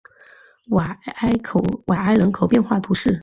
[0.69, 3.19] 瓦埃人口变化图示